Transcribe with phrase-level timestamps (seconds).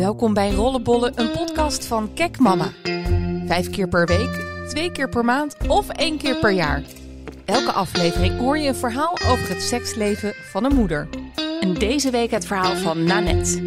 [0.00, 2.72] Welkom bij Rollenbollen, een podcast van Kek Mama.
[3.46, 6.82] Vijf keer per week, twee keer per maand of één keer per jaar.
[7.44, 11.08] Elke aflevering hoor je een verhaal over het seksleven van een moeder.
[11.60, 13.62] En deze week het verhaal van Nanette.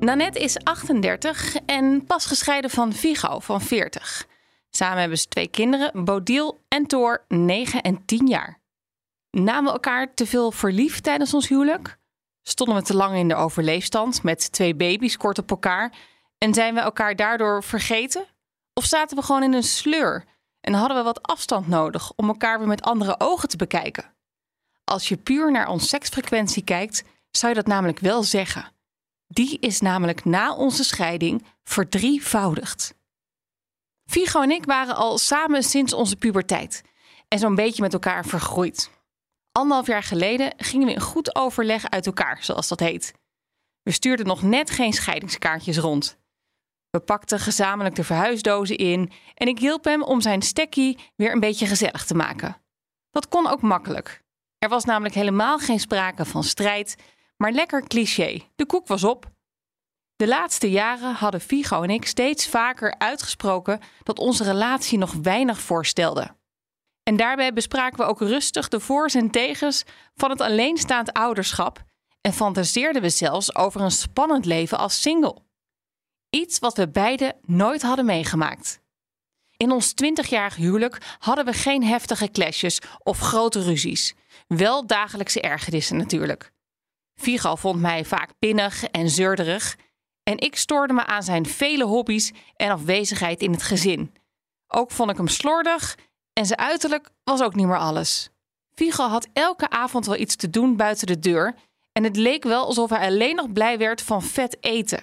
[0.00, 4.26] Nanette is 38 en pas gescheiden van Vigo van 40.
[4.70, 8.60] Samen hebben ze twee kinderen, Bodil en Thor, 9 en 10 jaar.
[9.30, 11.98] Namen elkaar te veel verliefd tijdens ons huwelijk?
[12.48, 15.92] Stonden we te lang in de overleefstand met twee baby's kort op elkaar
[16.38, 18.26] en zijn we elkaar daardoor vergeten?
[18.74, 20.24] Of zaten we gewoon in een sleur
[20.60, 24.14] en hadden we wat afstand nodig om elkaar weer met andere ogen te bekijken?
[24.84, 28.72] Als je puur naar onze seksfrequentie kijkt, zou je dat namelijk wel zeggen.
[29.26, 32.94] Die is namelijk na onze scheiding verdrievoudigd.
[34.04, 36.82] Vigo en ik waren al samen sinds onze puberteit
[37.28, 38.90] en zo'n beetje met elkaar vergroeid.
[39.56, 43.14] Anderhalf jaar geleden gingen we in goed overleg uit elkaar, zoals dat heet.
[43.82, 46.18] We stuurden nog net geen scheidingskaartjes rond.
[46.90, 51.40] We pakten gezamenlijk de verhuisdozen in en ik hielp hem om zijn stekkie weer een
[51.40, 52.56] beetje gezellig te maken.
[53.10, 54.22] Dat kon ook makkelijk.
[54.58, 56.96] Er was namelijk helemaal geen sprake van strijd,
[57.36, 58.42] maar lekker cliché.
[58.56, 59.30] De koek was op.
[60.16, 65.60] De laatste jaren hadden Vigo en ik steeds vaker uitgesproken dat onze relatie nog weinig
[65.60, 66.35] voorstelde.
[67.08, 71.84] En daarbij bespraken we ook rustig de voor's en tegens van het alleenstaand ouderschap
[72.20, 75.36] en fantaseerden we zelfs over een spannend leven als single.
[76.30, 78.80] Iets wat we beiden nooit hadden meegemaakt.
[79.56, 84.14] In ons twintigjarig huwelijk hadden we geen heftige clashes of grote ruzies.
[84.46, 86.52] Wel dagelijkse ergernissen natuurlijk.
[87.14, 89.76] Vigo vond mij vaak pinnig en zeurderig
[90.22, 94.14] en ik stoorde me aan zijn vele hobby's en afwezigheid in het gezin.
[94.66, 95.96] Ook vond ik hem slordig
[96.38, 98.30] en zijn uiterlijk was ook niet meer alles.
[98.74, 101.54] Vigo had elke avond wel iets te doen buiten de deur
[101.92, 105.00] en het leek wel alsof hij alleen nog blij werd van vet eten.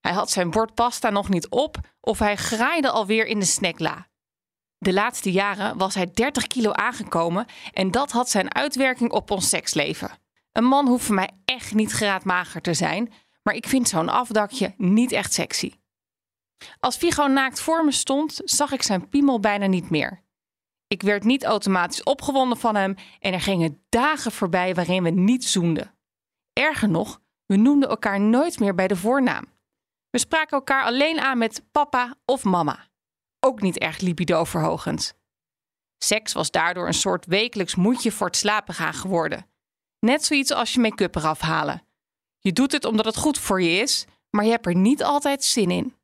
[0.00, 4.08] Hij had zijn bord pasta nog niet op of hij graaide alweer in de snackla.
[4.78, 9.48] De laatste jaren was hij 30 kilo aangekomen en dat had zijn uitwerking op ons
[9.48, 10.10] seksleven.
[10.52, 14.74] Een man hoeft voor mij echt niet graadmager te zijn, maar ik vind zo'n afdakje
[14.76, 15.72] niet echt sexy.
[16.80, 20.28] Als Vigo naakt voor me stond, zag ik zijn piemel bijna niet meer.
[20.92, 25.44] Ik werd niet automatisch opgewonden van hem en er gingen dagen voorbij waarin we niet
[25.44, 25.94] zoenden.
[26.52, 29.44] Erger nog, we noemden elkaar nooit meer bij de voornaam.
[30.10, 32.88] We spraken elkaar alleen aan met papa of mama.
[33.40, 35.14] Ook niet erg libido-verhogend.
[35.98, 39.46] Seks was daardoor een soort wekelijks moedje voor het slapen gaan geworden.
[39.98, 41.82] Net zoiets als je make-up eraf halen.
[42.38, 45.44] Je doet het omdat het goed voor je is, maar je hebt er niet altijd
[45.44, 45.94] zin in.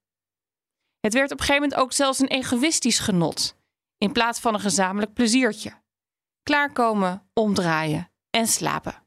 [1.00, 3.56] Het werd op een gegeven moment ook zelfs een egoïstisch genot
[3.98, 5.72] in plaats van een gezamenlijk pleziertje.
[6.42, 9.02] Klaarkomen, omdraaien en slapen.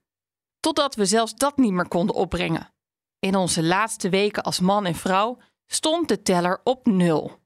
[0.59, 2.73] Totdat we zelfs dat niet meer konden opbrengen.
[3.19, 7.37] In onze laatste weken als man en vrouw stond de teller op nul.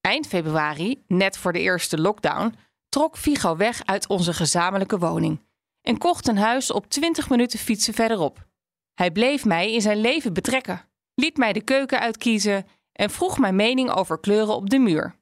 [0.00, 2.54] Eind februari, net voor de eerste lockdown,
[2.88, 5.44] trok Vigo weg uit onze gezamenlijke woning
[5.82, 8.46] en kocht een huis op 20 minuten fietsen verderop.
[8.94, 13.56] Hij bleef mij in zijn leven betrekken, liet mij de keuken uitkiezen en vroeg mijn
[13.56, 15.16] mening over kleuren op de muur.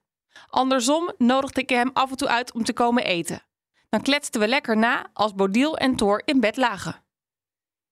[0.54, 3.42] Andersom nodigde ik hem af en toe uit om te komen eten.
[3.88, 7.02] Dan kletsten we lekker na als Bodil en Thor in bed lagen.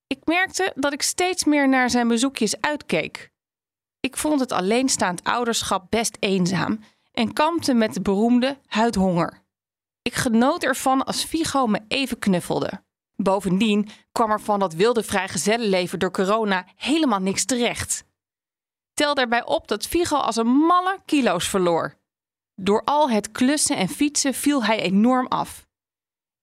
[0.07, 3.31] Ik merkte dat ik steeds meer naar zijn bezoekjes uitkeek.
[4.01, 6.81] Ik vond het alleenstaand ouderschap best eenzaam
[7.13, 9.43] en kampte met de beroemde huidhonger.
[10.03, 12.83] Ik genoot ervan als Vigo me even knuffelde.
[13.17, 18.05] Bovendien kwam er van dat wilde vrijgezellenleven door corona helemaal niks terecht.
[18.95, 22.01] Tel daarbij op dat Vigo als een malle kilo's verloor.
[22.63, 25.67] Door al het klussen en fietsen viel hij enorm af.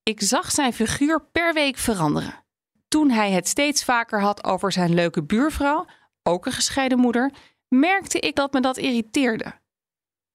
[0.02, 2.44] Ik zag zijn figuur per week veranderen.
[2.88, 5.86] Toen hij het steeds vaker had over zijn leuke buurvrouw,
[6.22, 7.32] ook een gescheiden moeder,
[7.68, 9.60] merkte ik dat me dat irriteerde.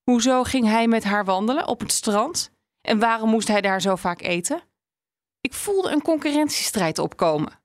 [0.04, 2.52] Hoezo ging hij met haar wandelen op het strand?
[2.82, 4.62] En waarom moest hij daar zo vaak eten?
[5.42, 7.60] Ik voelde een concurrentiestrijd opkomen.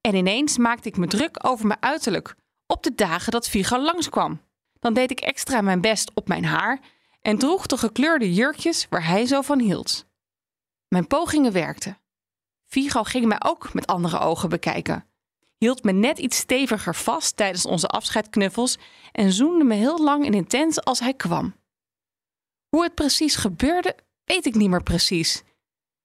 [0.00, 2.34] En ineens maakte ik me druk over mijn uiterlijk
[2.66, 4.40] op de dagen dat Vigo langskwam.
[4.80, 6.80] Dan deed ik extra mijn best op mijn haar
[7.28, 10.06] en droeg de gekleurde jurkjes waar hij zo van hield.
[10.88, 11.98] Mijn pogingen werkten.
[12.66, 15.06] Vigo ging mij ook met andere ogen bekijken,
[15.58, 18.78] hield me net iets steviger vast tijdens onze afscheidknuffels
[19.12, 21.54] en zoende me heel lang en intens als hij kwam.
[22.68, 25.42] Hoe het precies gebeurde, weet ik niet meer precies.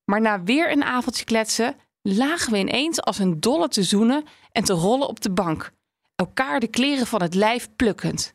[0.06, 4.64] Maar na weer een avondje kletsen, lagen we ineens als een dolle te zoenen en
[4.64, 5.72] te rollen op de bank,
[6.16, 8.34] elkaar de kleren van het lijf plukkend.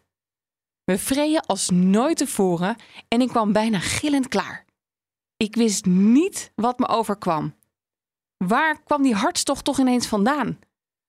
[0.89, 2.77] We vreden als nooit tevoren
[3.09, 4.65] en ik kwam bijna gillend klaar.
[5.37, 7.55] Ik wist niet wat me overkwam.
[8.37, 10.59] Waar kwam die hartstocht toch ineens vandaan?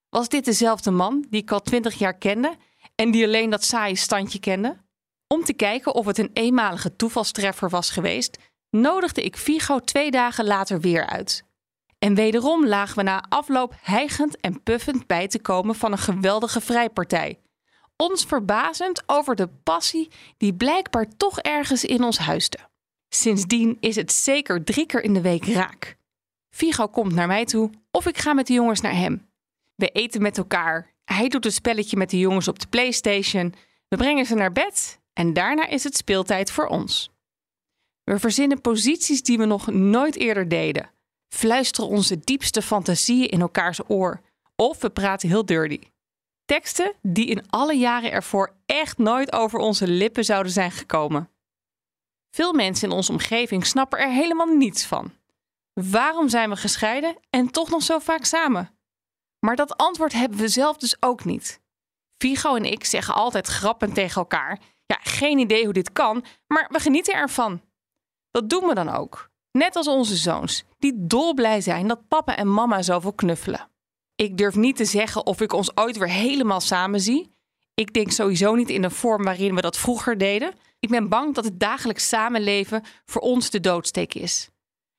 [0.10, 2.56] Was dit dezelfde man die ik al twintig jaar kende
[2.96, 4.78] en die alleen dat saaie standje kende?
[5.28, 8.38] Om te kijken of het een eenmalige toevalstreffer was geweest,
[8.70, 11.44] nodigde ik Vigo twee dagen later weer uit.
[12.00, 16.62] En wederom lagen we na afloop hijgend en puffend bij te komen van een geweldige
[16.62, 17.40] vrijpartij.
[18.04, 22.57] Ons verbazend over de passie die blijkbaar toch ergens in ons huisde.
[23.10, 25.98] Sindsdien is het zeker drie keer in de week raak.
[26.56, 29.30] Vigo komt naar mij toe of ik ga met de jongens naar hem.
[29.75, 30.94] We eten met elkaar.
[31.06, 33.54] Hij doet het spelletje met de jongens op de PlayStation.
[33.88, 37.10] We brengen ze naar bed en daarna is het speeltijd voor ons.
[38.04, 40.90] We verzinnen posities die we nog nooit eerder deden.
[41.28, 44.22] Fluisteren onze diepste fantasieën in elkaars oor.
[44.56, 45.80] Of we praten heel dirty.
[46.50, 51.30] Teksten die in alle jaren ervoor echt nooit over onze lippen zouden zijn gekomen.
[52.30, 55.13] Veel mensen in onze omgeving snappen er helemaal niets van.
[55.74, 58.78] Waarom zijn we gescheiden en toch nog zo vaak samen?
[59.40, 61.62] Maar dat antwoord hebben we zelf dus ook niet.
[62.18, 66.69] Vigo en ik zeggen altijd grappend tegen elkaar: ja, geen idee hoe dit kan, maar
[66.72, 67.62] we genieten ervan.
[68.31, 69.30] Dat doen we dan ook.
[69.51, 73.69] Net als onze zoons, die dolblij zijn dat papa en mama zoveel knuffelen.
[74.21, 77.36] Ik durf niet te zeggen of ik ons ooit weer helemaal samen zie.
[77.74, 80.54] Ik denk sowieso niet in de vorm waarin we dat vroeger deden.
[80.80, 84.50] Ik ben bang dat het dagelijks samenleven voor ons de doodsteek is.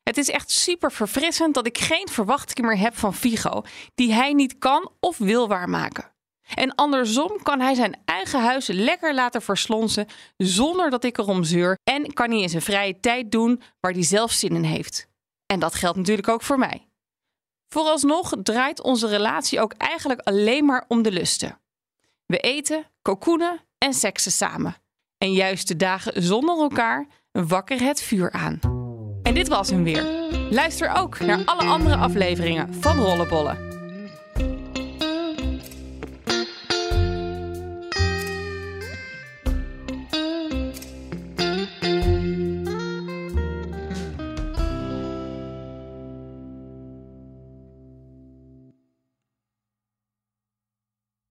[0.03, 3.63] Het is echt super verfrissend dat ik geen verwachtingen meer heb van Vigo,
[3.95, 6.13] die hij niet kan of wil waarmaken.
[6.55, 10.07] En andersom kan hij zijn eigen huis lekker laten verslonsen
[10.37, 14.05] zonder dat ik erom zeur en kan hij in zijn vrije tijd doen waar hij
[14.05, 15.09] zelf zin in heeft.
[15.47, 16.90] En dat geldt natuurlijk ook voor mij.
[17.73, 21.59] Vooralsnog draait onze relatie ook eigenlijk alleen maar om de lusten.
[22.27, 24.77] We eten, kokoenen en seksen samen.
[25.19, 28.61] En juist de dagen zonder elkaar wakker het vuur aan.
[29.23, 30.05] En dit was hem weer.
[30.51, 33.70] Luister ook naar alle andere afleveringen van Rollenbollen.